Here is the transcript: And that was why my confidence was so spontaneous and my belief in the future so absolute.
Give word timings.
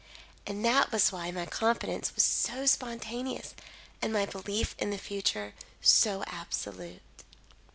And 0.47 0.65
that 0.65 0.91
was 0.91 1.11
why 1.11 1.29
my 1.29 1.45
confidence 1.45 2.15
was 2.15 2.23
so 2.23 2.65
spontaneous 2.65 3.53
and 4.01 4.11
my 4.11 4.25
belief 4.25 4.73
in 4.79 4.89
the 4.89 4.97
future 4.97 5.53
so 5.79 6.23
absolute. 6.25 7.03